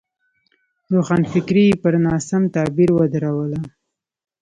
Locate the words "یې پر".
1.69-1.93